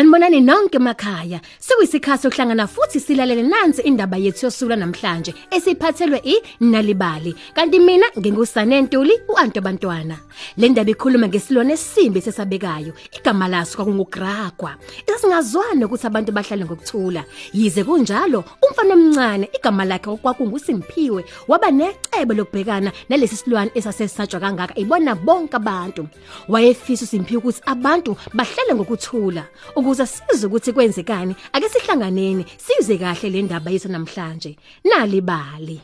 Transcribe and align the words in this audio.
Sanibonani 0.00 0.40
nonke 0.40 0.76
emakhaya. 0.76 1.40
Sekuyisikhathi 1.58 2.22
sokuhlangana 2.22 2.66
futhi 2.66 3.00
silalele 3.00 3.42
nansi 3.42 3.82
indaba 3.82 4.16
yethu 4.16 4.46
yosuku 4.46 4.76
namhlanje 4.76 5.34
esiphathelwe 5.50 6.22
iNalibali. 6.60 7.34
Kanti 7.54 7.78
mina 7.78 8.06
ngingusane 8.18 8.82
Ntuli 8.82 9.12
uAnto 9.28 9.60
Bantwana. 9.60 10.16
Le 10.56 10.68
ndaba 10.68 10.90
ikhuluma 10.90 11.28
ngesilwane 11.28 11.72
esimbi 11.72 12.20
sesabekayo. 12.20 12.92
Igama 13.12 13.48
laso 13.48 13.76
kwakungugrakwa. 13.76 14.76
Isingazwana 15.06 15.86
ukuthi 15.86 16.06
abantu 16.06 16.32
bahlale 16.32 16.64
ngokuthula. 16.64 17.24
Yize 17.52 17.84
kunjalo, 17.84 18.44
umfana 18.62 18.94
omncane 18.94 19.50
igama 19.52 19.84
lakhe 19.84 20.16
kwakunguSimphiwe 20.16 21.24
waba 21.48 21.70
necebo 21.70 22.34
lokubhekana 22.34 22.92
nalesi 23.08 23.36
silwane 23.36 23.70
esasesatshwa 23.74 24.40
kangaka 24.40 24.78
ibona 24.78 25.14
bonke 25.14 25.56
abantu. 25.56 26.08
Wayefisa 26.48 27.04
uSimphiwe 27.04 27.38
ukuthi 27.38 27.60
abantu 27.66 28.16
bahlale 28.32 28.74
ngokuthula. 28.74 29.44
Ukuze 29.90 30.06
size 30.06 30.46
ukuthi 30.46 30.72
kwenzekani. 30.72 31.36
Ake 31.52 31.68
sihlanganeni 31.68 32.44
size 32.56 32.98
kahle 32.98 33.30
le 33.30 33.42
ndaba 33.42 33.70
yethu 33.70 33.88
namhlanje. 33.88 34.56
Nalibali 34.84 35.80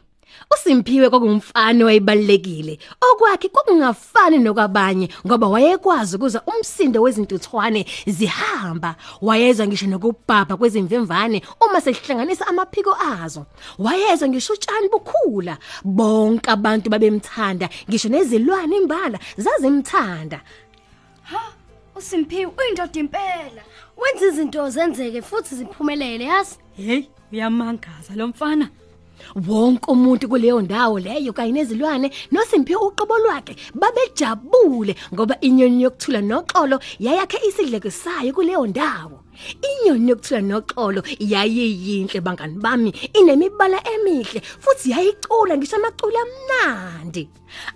uSimphiwe 0.55 1.11
kwakungumfana 1.11 1.84
wayebalekile 1.84 2.78
okwakhe 3.00 3.48
kwakungafani 3.48 4.39
nokwabanye 4.39 5.08
ngoba 5.27 5.48
wayekwazi 5.48 6.17
ukuza 6.17 6.42
umsindo 6.47 7.03
wezintuthwane 7.03 7.86
zihamba. 8.06 8.97
Wayezwa 9.22 9.67
ngisho 9.67 9.86
nokubhabha 9.86 10.56
kwezimvemvane 10.56 11.42
uma 11.61 11.80
sehlanganisa 11.80 12.47
amaphiko 12.47 12.95
azo. 13.23 13.47
Wayezwa 13.78 14.28
ngisho 14.28 14.52
utshani 14.52 14.89
bukhula. 14.89 15.58
Bonke 15.84 16.50
abantu 16.50 16.91
babemthanda 16.91 17.69
ngisho 17.89 18.08
nezilwane 18.08 18.77
imbala 18.77 19.19
zazimthanda. 19.36 20.41
Ha, 21.23 21.55
uSimphiwe 21.97 22.52
uyindoda 22.58 23.00
impela. 23.00 23.62
wenza 23.97 24.27
izinto 24.27 24.70
zenzeke 24.70 25.22
futhi 25.22 25.55
ziphumelele 25.55 26.25
yazi 26.25 26.56
Hey, 26.77 27.02
uyamangaza 27.33 28.14
lo 28.16 28.27
mfana. 28.28 28.69
wonke 29.48 29.91
umuntu 29.91 30.28
kuleyo 30.28 30.61
ndawo 30.62 30.98
leyo 31.00 31.33
kanye 31.33 31.52
nezilwane 31.52 32.11
noSimphiwe 32.33 32.80
uqobo 32.83 33.19
lwakhe 33.19 33.56
babejabule 33.74 34.97
ngoba 35.14 35.41
inyoni 35.41 35.83
yokuthula 35.83 36.20
noxolo 36.20 36.80
yayakhe 37.00 37.39
isidleke 37.48 37.91
sayo 37.91 38.33
kuleyo 38.33 38.67
ndawo 38.67 39.20
inyoni 39.69 40.11
yokuthula 40.11 40.41
noxolo 40.41 41.01
yayiyinhle 41.19 42.20
bangani 42.20 42.59
bami. 42.65 42.91
Inemibala 43.19 43.79
emihle 43.95 44.41
futhi 44.41 44.91
yayicula 44.91 45.56
ngisho 45.56 45.77
amaculo 45.77 46.19
amnandi. 46.25 47.29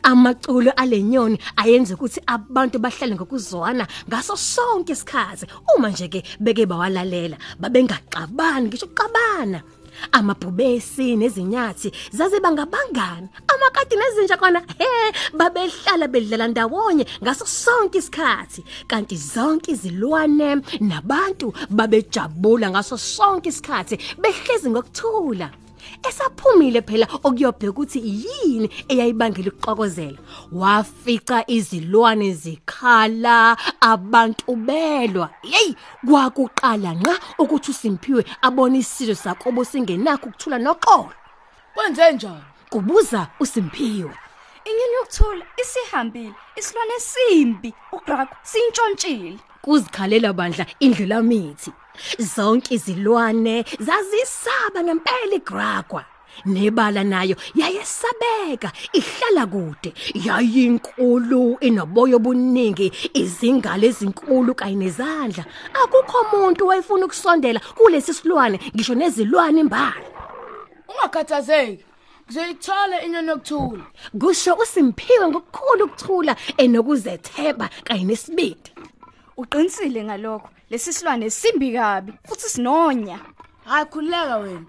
Amaculo 0.02 0.70
alenyoni 0.76 1.38
ayenza 1.56 1.94
ukuthi 1.94 2.20
abantu 2.26 2.78
bahlale 2.78 3.14
ngokuzwana 3.14 3.86
ngaso 4.08 4.36
sonke 4.36 4.92
isikhathi. 4.92 5.46
Uma 5.76 5.90
nje 5.90 6.08
ke 6.08 6.22
beke 6.40 6.66
bawalalela 6.66 7.36
babengaxabani 7.60 8.68
ngisho 8.68 8.86
uqabana 8.86 9.62
amabhubesi 10.12 11.16
nezinyathi 11.16 11.92
zaze 12.12 12.40
bangabangani 12.40 13.28
amakati 13.52 13.96
nezinja 13.96 14.36
kona 14.36 14.60
he 14.78 15.12
babehlala 15.32 16.08
bedlala 16.08 16.48
ndawonye 16.48 17.06
ngaso 17.22 17.46
sonke 17.46 17.98
isikhathi. 17.98 18.64
Kanti 18.86 19.16
zonke 19.16 19.70
izilwane 19.72 20.62
nabantu 20.80 21.52
babejabula 21.70 22.70
ngaso 22.70 22.98
sonke 22.98 23.48
isikhathi 23.48 23.98
behlezi 24.18 24.70
ngokuthula. 24.70 25.50
Esaphumile 26.08 26.82
phela 26.82 27.06
okuyobheka 27.22 27.70
ukuthi 27.70 27.98
yini 28.22 28.70
eyayibangela 28.88 29.50
ukuxokozela 29.50 30.18
wafica 30.52 31.44
izilwane 31.46 32.32
zikhala 32.32 33.56
abantu 33.80 34.56
belwa 34.56 35.30
hey 35.42 35.74
kwakuqala 36.06 36.94
nqa 36.94 37.14
ukuthi 37.38 37.70
uSimphiwe 37.70 38.24
abone 38.42 38.78
isizwe 38.78 39.14
sakobo 39.14 39.64
singenakho 39.64 40.28
ukuthula 40.28 40.58
noxolo 40.58 41.12
Kwenze 41.74 42.12
njani? 42.12 42.42
kubuza 42.70 43.26
uSimphiwe 43.40 44.14
Inyoni 44.64 44.94
yokuthula 44.94 45.44
isihambile, 45.62 46.34
isilwane 46.56 47.00
simbi, 47.00 47.74
uGrakwa 47.92 48.36
sintshontshile. 48.42 49.38
Kuzikhalela 49.62 50.32
bandla 50.32 50.66
indlela 50.80 51.22
mithi 51.22 51.72
zonke 52.18 52.74
izilwane 52.74 53.64
zazisaba 53.80 54.82
ngempela 54.82 55.34
igragwa. 55.34 56.04
Nebala 56.46 57.04
nayo 57.04 57.36
yayesabeka 57.54 58.72
ihlala 58.92 59.46
kude. 59.46 59.92
Yayinkulu 60.14 61.58
inoboyo 61.60 62.16
obuningi 62.16 62.92
izingalo 63.14 63.86
ezinkulu 63.86 64.54
kanye 64.54 64.76
nezandla. 64.76 65.44
Akukho 65.82 66.18
umuntu 66.24 66.66
wayefuna 66.66 67.04
ukusondela 67.06 67.60
kulesi 67.76 68.14
silwane 68.14 68.60
ngisho 68.74 68.94
nezilwane 68.94 69.60
imbala 69.60 70.06
Ungakhathazeki. 70.90 71.84
Ngizoyithola 72.26 73.02
inyoni 73.04 73.28
yokuthula. 73.28 73.84
kusho 74.20 74.54
uSimphiwe 74.54 75.28
ngokukhulu 75.28 75.84
ukuthula 75.84 76.36
enokuzethemba 76.56 77.68
kanye 77.84 78.04
nesibindi. 78.04 78.70
Uqinisile 79.40 80.04
ngalokho. 80.04 80.48
Lesi 80.70 80.92
silwane 80.92 81.30
simbi 81.30 81.72
kabi 81.72 82.12
futhi 82.28 82.48
sinonya. 82.48 83.18
Hayi 83.64 83.86
khuleka 83.86 84.36
wena. 84.36 84.66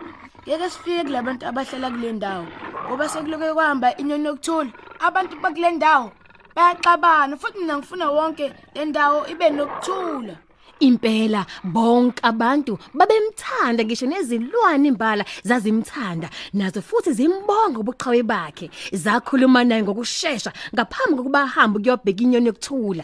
Ngeke 0.47 0.69
sifike 0.69 1.03
kulabantu 1.03 1.45
abahlala 1.45 1.91
kule 1.91 2.11
ndawo. 2.13 2.47
Ngoba 2.87 3.09
sekuloke 3.09 3.53
kwahamba 3.53 3.97
inyoni 3.97 4.25
yokuthula. 4.25 4.71
Abantu 4.99 5.35
bakule 5.41 5.71
ndawo 5.71 6.11
bayaxabana 6.55 7.37
futhi 7.37 7.59
mina 7.59 7.77
ngifuna 7.77 8.11
wonke 8.11 8.53
le 8.75 8.85
ndawo 8.85 9.27
ibe 9.27 9.49
nokuthula. 9.49 10.35
Impela 10.79 11.45
bonke 11.63 12.19
abantu 12.23 12.79
babemthanda 12.93 13.83
ngisho 13.83 14.05
nezilwane 14.05 14.87
imbala 14.87 15.25
zazimthanda 15.43 16.29
nazo 16.53 16.81
futhi 16.81 17.11
zimbonga 17.13 17.79
ubuqhawe 17.79 18.23
bakhe 18.23 18.69
zakhuluma 18.93 19.63
naye 19.63 19.83
ngokusheshsha 19.83 20.51
ngaphambi 20.73 21.17
kokuba 21.17 21.41
ahambe 21.43 21.79
ukuyobheka 21.79 22.23
inyoni 22.23 22.47
yokuthula 22.47 23.03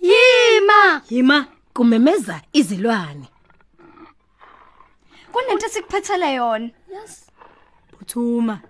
yima! 0.00 1.02
Yima, 1.10 1.46
kumemeza 1.74 2.40
izilwane. 2.52 3.28
Kunento 5.32 5.66
esikuphethele 5.66 6.34
yona. 6.34 6.70
phuthuma. 7.98 8.60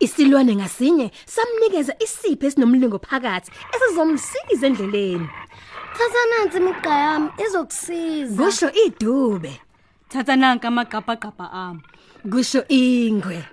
isilwane 0.00 0.56
ngasinye 0.56 1.10
samnikeza 1.26 1.92
isipho 2.04 2.46
esinomlingo 2.46 2.98
phakathi 2.98 3.50
esizomsiza 3.74 4.66
endleleni? 4.66 5.28
Thatha 5.96 6.22
nansi 6.30 6.58
imigqa 6.58 6.94
yami 7.04 7.28
izokusiza. 7.44 8.42
Kusho 8.44 8.68
idube. 8.84 9.60
Thatha 10.08 10.36
nanka 10.36 10.68
amagqabhagqabha 10.68 11.46
ami. 11.52 11.82
kusho 12.30 12.62
ingwe. 12.68 13.44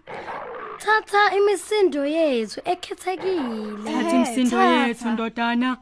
Thatha 0.84 1.36
imisindo 1.38 2.06
yethu 2.06 2.60
ekhethekile. 2.66 3.92
Thatha 3.92 4.16
imsindo 4.16 4.58
yethu 4.62 5.10
ndodana. 5.10 5.78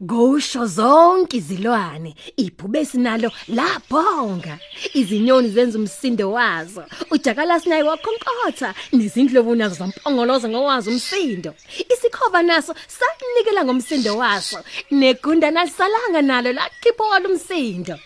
Gosho 0.00 0.66
zonke 0.66 1.36
izilwane 1.36 2.14
ibhubesi 2.36 2.98
nalo 2.98 3.30
labhonga 3.48 4.58
izinyoni 4.94 5.48
zenza 5.48 5.78
umsindo 5.78 6.32
wazo 6.32 6.84
ujakalasi 7.10 7.68
naye 7.68 7.82
wakhonkotha 7.82 8.74
nezindlovu 8.92 9.54
nazo 9.54 9.74
zampongoloza 9.74 10.48
ngowazo 10.48 10.90
umsindo 10.90 11.54
isikhova 11.92 12.42
naso 12.42 12.74
sanikela 12.96 13.64
ngomsindo 13.64 14.16
waso 14.16 14.58
negunda 14.90 15.50
nalisalanga 15.50 16.22
nalo 16.22 16.52
lakhipha 16.52 17.04
walo 17.10 17.28
umsindo 17.30 17.98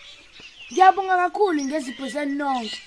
Ngiyabonga 0.73 1.15
kakhulu 1.17 1.61
ngezipho 1.65 2.07
zenu 2.13 2.35
nonke. 2.35 2.79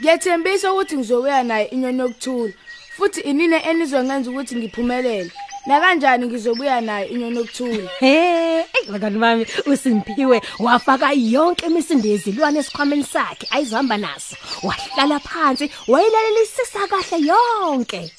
Ngiyethembisa 0.00 0.72
ukuthi 0.72 0.96
ngizobuya 0.96 1.42
naye 1.42 1.66
inyoni 1.74 2.00
yokuthula. 2.02 2.52
Futhi 2.96 3.20
inine 3.20 3.58
enizongenza 3.70 4.30
ukuthi 4.30 4.54
ngiphumelele. 4.56 5.32
Na 5.66 5.80
kanjani 5.80 6.26
ngizobuya 6.26 6.80
naye 6.80 7.06
inyoni 7.08 7.36
yokuthula. 7.36 7.90
He, 8.00 8.64
bangani 8.88 9.18
bami 9.18 9.46
uSimphiwe 9.66 10.42
wafaka 10.58 11.12
yonke 11.12 11.66
imisindo 11.66 12.08
yezilwane 12.08 12.58
esikhwameni 12.58 13.04
sakhe 13.04 13.46
ayizihamba 13.50 13.96
naso. 13.96 14.36
Wahlala 14.62 15.20
phansi, 15.20 15.70
wayilalelisisa 15.88 16.86
kahle 16.88 17.26
yonke. 17.26 18.12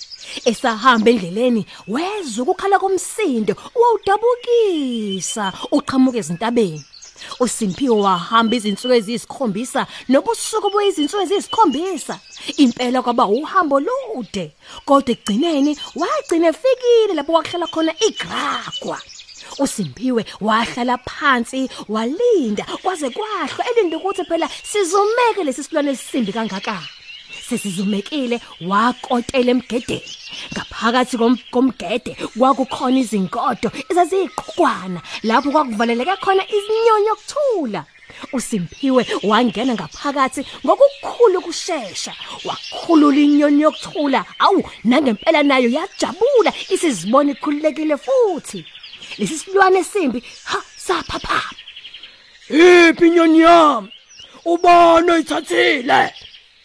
Esahamba 0.45 1.09
endleleni 1.09 1.65
wezwa 1.87 2.43
ukukhala 2.43 2.79
komsindo, 2.79 3.55
wawudabukisa, 3.75 5.53
uqhamuka 5.71 6.17
ezintabeni. 6.17 6.85
uSimphiwe 7.39 7.95
wahamba 8.01 8.55
izinsuku 8.55 8.93
eziyisikhombisa 8.93 9.81
nobusuku 10.09 10.69
boyizinsuku 10.73 11.23
eziyisikhombisa 11.23 12.19
impela 12.57 13.01
kwaba 13.01 13.25
uhambo 13.25 13.79
lude 13.79 14.51
kodwa 14.85 15.11
egcineni 15.11 15.77
wagcina 15.95 16.47
efikile 16.47 17.13
lapho 17.15 17.31
kwakuhlala 17.31 17.67
khona 17.67 17.93
igragwa. 18.07 18.99
uSimphiwe 19.59 20.25
wahlala 20.41 20.97
phansi 20.97 21.69
walinda 21.89 22.63
kwaze 22.83 23.09
kwahlwa. 23.09 23.65
Elinda 23.69 23.97
ukuthi 23.97 24.23
phela 24.23 24.49
sizomeke 24.63 25.43
lesi 25.43 25.63
silwane 25.63 25.91
esimbi 25.91 26.31
kangaka. 26.33 26.79
Sesizumekile 27.49 28.39
wakotela 28.61 29.51
emgedeni. 29.51 30.01
Ngaphakathi 30.53 31.17
kom- 31.17 31.39
komgede 31.51 32.15
kwakukhona 32.37 32.99
izinkodo 32.99 33.69
ezaziyiqhukwana 33.89 35.01
lapho 35.23 35.51
kwakuvaleleke 35.51 36.15
khona 36.23 36.43
izinyoni 36.47 37.07
yokuthula. 37.07 37.85
uSimphiwe 38.33 39.07
wangena 39.23 39.73
ngaphakathi 39.73 40.41
ngokukhulu 40.65 41.39
ukusheshsha 41.39 42.13
wakhulula 42.45 43.19
inyoni 43.19 43.61
yokuthula 43.61 44.25
awu 44.39 44.61
nangempela 44.83 45.43
nayo 45.43 45.69
yajabula 45.69 46.51
isizibona 46.73 47.31
ikhululekile 47.31 47.97
futhi 47.97 48.65
lesi 49.17 49.37
silwane 49.37 49.79
esimbi 49.79 50.23
ha 50.43 50.59
saphapha 50.77 51.41
Iphi 52.51 53.07
inyoni 53.07 53.39
yami? 53.39 53.89
Ubani 54.45 55.11
oyithathile? 55.11 56.13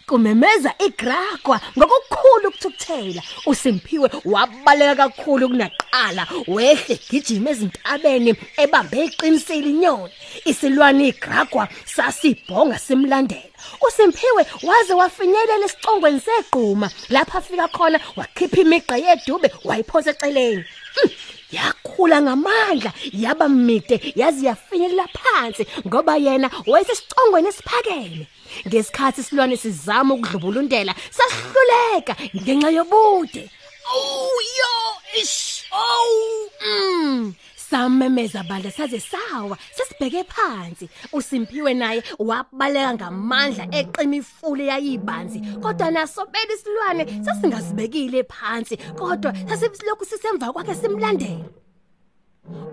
Kumemeza 0.07 0.73
igragwa 0.87 1.61
ngokukhulu 1.77 2.47
ukuthukuthela. 2.49 3.21
uSimphiwe 3.45 4.09
wabaleka 4.25 4.95
kakhulu 4.95 5.49
kunaqala 5.49 6.27
wehle 6.47 6.99
gijima 7.09 7.49
ezintabeni 7.49 8.31
ebambe 8.57 9.05
iqinisile 9.05 9.69
inyoni. 9.69 10.13
Isilwane 10.45 11.07
igragwa 11.07 11.67
sasibhonga 11.85 12.79
simlandela. 12.79 13.57
uSimphiwe 13.87 14.45
waze 14.63 14.93
wafinyelela 14.93 15.65
esicongweni 15.65 16.19
segquma 16.19 16.87
lapha 17.09 17.37
afika 17.37 17.67
khona 17.67 17.99
wakhipha 18.15 18.61
imigqa 18.61 18.95
yedube 18.97 19.51
wayiphosa 19.67 20.11
eceleni. 20.11 20.63
Hmm, 20.95 21.11
yakhula 21.51 22.21
ngamandla 22.21 22.91
yaba 23.13 23.49
mide 23.49 24.13
yazi 24.15 24.45
yafinyelela 24.45 25.07
phansi 25.07 25.63
ngoba 25.87 26.15
yena 26.17 26.47
wayesesicongweni 26.67 27.47
esiphakeme. 27.49 28.27
Ngesikhathi 28.67 29.21
isilwane 29.21 29.57
sizama 29.57 30.13
ukudlubulundela 30.13 30.93
sahluleka 31.17 32.13
ngenxa 32.35 32.69
yobude. 32.77 33.49
Oh 33.93 34.39
yo 34.59 34.73
ish 35.21 35.63
oh 35.71 36.49
mm. 36.65 37.33
Samemeza 37.55 38.43
bandla 38.43 38.71
saze 38.71 38.99
sawa 38.99 39.57
sesibheke 39.75 40.23
phansi. 40.23 40.89
uSimphiwe 41.13 41.73
naye 41.73 42.03
wabaleka 42.19 42.93
ngamandla 42.93 43.67
eqima 43.71 44.15
ifule 44.15 44.65
yayibanzi. 44.65 45.39
Kodwa 45.61 45.91
naso 45.91 46.25
bela 46.25 46.53
isilwane 46.53 47.23
sasingazibekile 47.25 48.23
phansi. 48.23 48.77
Kodwa 48.77 49.33
sasisilokhu 49.49 50.05
sisemva 50.05 50.53
kwakhe 50.53 50.75
simlandela 50.75 51.45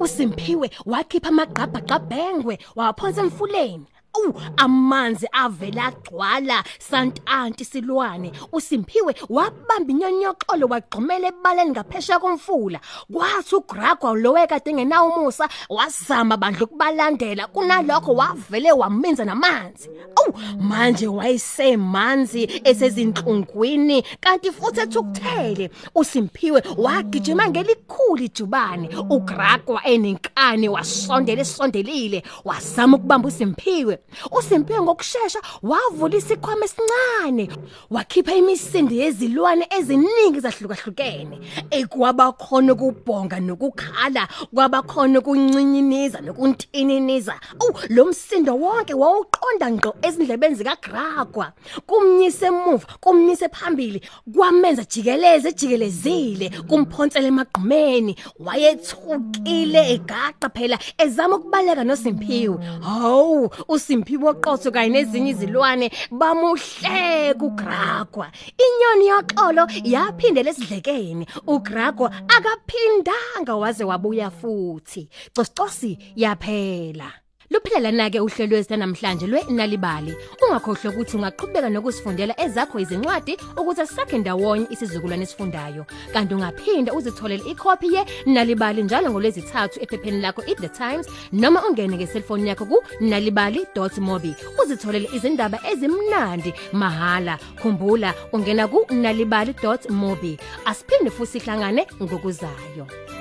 uSimphiwe 0.00 0.70
wakhipha 0.86 1.28
amagqabha 1.28 1.80
qabhengwe 1.80 2.58
waphonsa 2.76 3.20
emfuleni. 3.22 3.86
Awu 4.16 4.34
amanzi 4.56 5.26
avela 5.32 5.86
agcwala. 5.86 6.64
Santanti 6.78 7.64
silwane 7.64 8.32
uSimphiwe 8.52 9.14
wabamba 9.28 9.90
inyonyoxolo 9.92 10.66
wagqumela 10.66 11.28
ebaleni 11.28 11.70
ngaphesha 11.70 12.18
komfula. 12.18 12.80
Kwathi 13.12 13.54
uGragwa 13.56 14.14
lowe 14.14 14.46
kade 14.46 14.70
engenawo 14.70 15.08
umusa 15.10 15.48
wazama 15.68 16.36
bandla 16.36 16.64
ukubalandela. 16.64 17.46
Kunalokho 17.46 18.14
wavele 18.14 18.72
waminza 18.72 19.24
namanzi. 19.24 19.90
Awu 20.16 20.34
manje 20.60 21.06
wayesemanzi 21.06 22.60
esezinhlungwini 22.64 24.02
kanti 24.20 24.52
futhi 24.52 24.80
ethukuthele 24.80 25.70
uSimphiwe 25.94 26.62
wagijima 26.76 27.48
ngelikhulu 27.48 28.22
ijubane. 28.22 28.88
uGragwa 29.10 29.84
enenkani 29.86 30.68
wasondela 30.68 31.40
esondelile 31.42 32.22
wazama 32.44 32.96
ukubamba 32.96 33.28
uSimphiwe 33.28 33.98
uSimphiwe 34.32 34.80
ngokusheshsha 34.82 35.40
wavula 35.62 36.16
isikhwama 36.16 36.64
esincane 36.64 37.48
wakhipha 37.90 38.34
imisindi 38.34 38.98
yezilwane 38.98 39.66
eziningi 39.78 40.40
zahlukahlukene 40.40 41.38
ekwaba 41.70 42.32
khona 42.32 42.72
ukubhonga 42.72 43.40
nokukhala 43.40 44.28
kwaba 44.54 44.82
khona 44.82 45.18
ukuncinyiniza 45.18 46.20
nokuntininiza 46.20 47.34
awu 47.60 47.74
lo 47.88 48.04
msindo 48.04 48.56
wonke 48.56 48.94
wawuqonda 48.94 49.70
ngqo 49.70 49.94
ezindlebeni 50.02 50.54
zikaGragwa. 50.54 51.52
Kumnyise 51.86 52.46
emuva 52.46 52.86
kumnyise 53.00 53.48
phambili 53.48 54.00
kwamenza 54.36 54.84
jikeleze 54.84 55.52
jikelezile 55.52 56.50
kumphonsela 56.68 57.28
emagqumeni. 57.28 58.16
Wayethukile 58.38 59.92
egaqa 59.94 60.48
phela 60.48 60.78
ezama 60.98 61.36
ukubaleka 61.36 61.84
noSimphiwe 61.84 62.56
hawu 62.80 63.50
uSimphiwe 63.94 64.28
oqotho 64.30 64.70
kanye 64.72 64.90
nezinye 64.90 65.30
izilwane 65.30 65.90
bamuhle 66.10 67.34
kuGragwa 67.38 68.26
inyoni 68.64 69.06
yoxolo 69.12 69.64
yaphindela 69.84 70.50
esidlekeni 70.50 71.24
uGragwa 71.46 72.10
akaphindanga 72.36 73.54
waze 73.56 73.84
wabuya 73.84 74.30
futhi. 74.30 75.08
Cosicosi 75.34 75.98
yaphela. 76.16 77.23
Luphela 77.54 77.92
nake 77.92 78.20
uhlelo 78.20 78.56
lwethu 78.56 78.76
namhlanje 78.76 79.26
lweNalibali. 79.26 80.14
Ungakhohlwa 80.42 80.92
ukuthi 80.92 81.16
ungaqhubeka 81.16 81.70
nokusifundela 81.70 82.34
ezakho 82.40 82.78
izincwadi 82.80 83.38
ukuze 83.56 83.86
sakhe 83.86 84.18
ndawonye 84.18 84.66
isizukulwane 84.70 85.22
esifundayo. 85.22 85.86
Kanti 86.12 86.34
ungaphinda 86.34 86.92
uzitholele 86.92 87.44
ikhophi 87.50 87.94
yeNalibali 87.94 88.82
njalo 88.82 89.10
ngolwezithathu 89.10 89.82
ephepheni 89.82 90.20
lakho 90.20 90.42
iThe 90.42 90.68
Times 90.68 91.06
noma 91.32 91.62
ungene 91.68 91.96
ngeselfoni 91.96 92.48
yakho 92.48 92.64
ku 92.66 92.82
nalibali.mobi. 93.00 94.34
Uzitholele 94.62 95.08
izindaba 95.14 95.58
ezimnandi 95.70 96.54
mahala. 96.72 97.38
Khumbula 97.62 98.14
ungena 98.32 98.66
ku 98.66 98.86
nalibali.mobi. 98.90 100.38
Asiphinde 100.64 101.10
futhi 101.10 101.38
sihlangane 101.40 101.86
ngokuzayo. 102.02 103.13